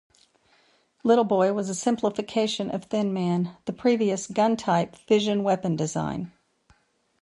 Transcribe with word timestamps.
Little 1.03 1.23
Boy 1.25 1.53
was 1.53 1.69
a 1.69 1.75
simplification 1.75 2.71
of 2.71 2.85
Thin 2.85 3.13
Man, 3.13 3.55
the 3.65 3.71
previous 3.71 4.25
gun-type 4.25 4.95
fission 4.95 5.43
weapon 5.43 5.75
design. 5.75 6.31